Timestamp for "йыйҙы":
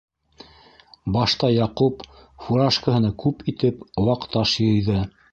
4.65-4.97